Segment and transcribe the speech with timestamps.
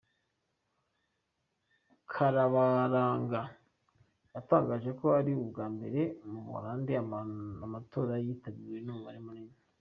[2.11, 3.41] Karabaranga
[4.33, 6.91] yatangaje ko ari ubwa mbere mu Buholandi
[7.65, 9.55] amatora yitabiriwe n’umubare munini.